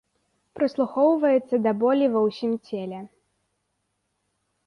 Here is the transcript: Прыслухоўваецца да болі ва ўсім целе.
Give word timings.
Прыслухоўваецца 0.59 1.55
да 1.65 1.71
болі 1.83 2.05
ва 2.15 2.19
ўсім 2.27 2.53
целе. 2.69 2.99